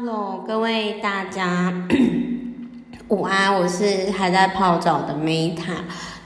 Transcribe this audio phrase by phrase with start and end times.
[0.00, 1.74] Hello，各位大家
[3.08, 5.74] 午安，我是还在泡澡的 Meta。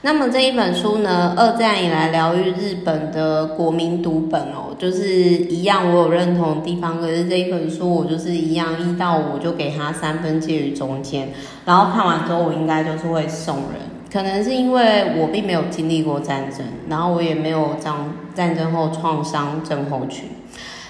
[0.03, 7.01] 那么这一本书呢，二战以来疗愈日本的国民读本哦，就是一样，我有认同的地方。
[7.01, 11.29] 可是这一本书我就是一样，一到五就给他三分介于中间。
[11.65, 13.81] 然后看完之后，我应该就是会送人。
[14.11, 17.95] 可能是因为我并没有经历过战争，然后我也没有战
[18.35, 20.29] 战争后创伤症候群。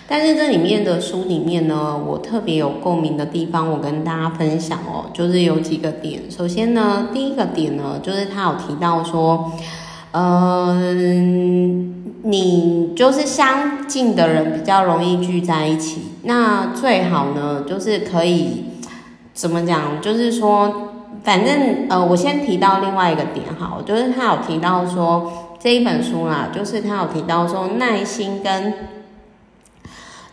[0.06, 6.22] 但是这里面的书里面呢，我特别有共鸣的地方，我跟大家分享哦，就是有几个点。
[6.30, 9.54] 首先呢，第一个点呢，就是他有提到说，
[10.12, 18.66] 嗯，你就是相近的人比较容易聚在一起，那最好呢，就是可以
[19.34, 20.02] 怎么讲？
[20.02, 20.90] 就是说，
[21.24, 28.74] 反正呃，我先提到另外一个点哈，就是他有提到说这一本书啦，就是他有提到说耐心跟。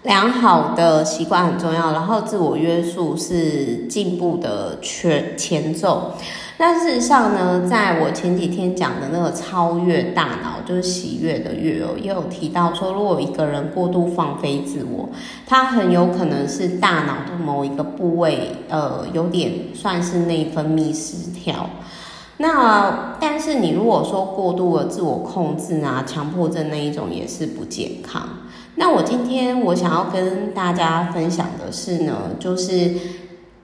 [0.02, 6.14] 良好的习惯很重要，然后自我约束是进步的前前奏。
[6.56, 15.08] 那事实上呢，在我前几天讲的那个超越大脑，就是喜悦的悦哦，也有提到说，如果一个人过度放飞自我，
[15.46, 21.68] 他很有可能是大脑的某一个部位，呃，有点算是内分泌失调。
[22.42, 28.22] 那但是你如果说过度的自我控制啊，强迫症那一种也是不健康。
[28.76, 32.92] 那我今天我想要跟大家分享的是呢，就是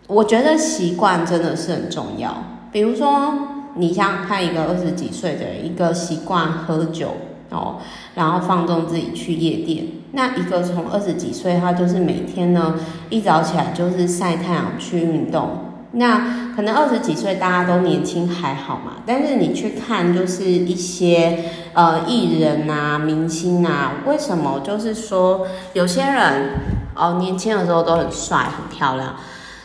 [0.07, 2.37] 我觉得习惯真的是很重要。
[2.71, 3.33] 比如说，
[3.77, 7.13] 你像看，一个二十几岁的人，一个习惯喝酒
[7.49, 7.77] 哦，
[8.15, 12.75] 然后放纵自己去夜店；那一个从二十几岁，他就是每天呢
[13.09, 15.49] 一早起来就是晒太阳去运动。
[15.93, 26.53] 那可能二十几岁大家都年轻还好嘛，但是你去看就是一些呃艺人啊、明星啊，为什么就是说有些人
[26.95, 29.17] 哦年轻的时候都很帅很漂亮，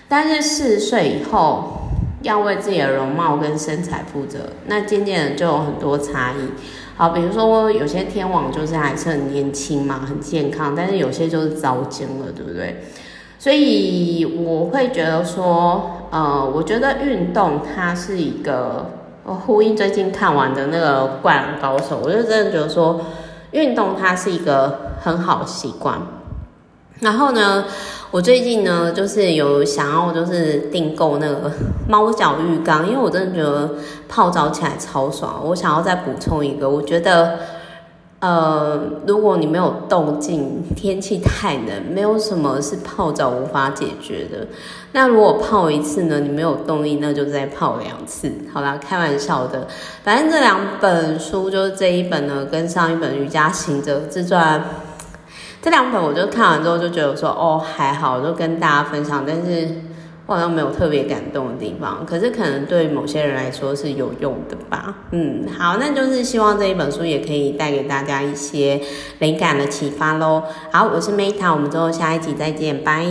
[0.09, 1.89] 但是四十岁以后
[2.23, 6.49] 要为自己的容貌跟身材负责，那渐渐的就有很多差异。
[6.97, 12.83] 好，比如说有些天王就是还是很年轻嘛，很健康，但是有些就是糟精了，对不对？
[13.41, 18.85] 所以我会觉得说，呃，我觉得运动它是一个，
[19.23, 23.01] 我呼应最近看完的那个《灌篮高手》，我就真的觉得说，
[23.49, 25.99] 运动它是一个很好的习惯。
[26.99, 27.65] 然后呢，
[28.11, 31.51] 我最近呢，就是有想要就是订购那个
[31.89, 33.73] 猫脚浴缸，因为我真的觉得
[34.07, 35.41] 泡澡起来超爽。
[35.45, 37.39] 我想要再补充一个，我觉得。
[38.21, 44.47] 呃，如果你没有动静，天气太冷，没有什么是泡澡无法解决的。
[44.91, 48.31] 那如果泡一次呢，你没有动力，那就再泡两次。
[48.53, 49.67] 好啦，开玩笑的。
[50.03, 54.59] 反正这两本书就是这一本呢，跟上一本《瑜伽行者自传》，
[55.61, 59.23] 这两本我就看完之后就觉得说，哦，还好，就跟大家分享。
[59.27, 59.67] 但是。
[60.27, 64.95] 我好像没有特别感动的地方，可是可能对某些人来说是有用的吧。
[65.11, 68.79] 嗯，好，那就是希望这一本书也可以带给大家一些
[69.19, 70.43] 灵感的启发喽。
[70.71, 73.05] 好，我是 Meta，我们之后下一集再见，拜。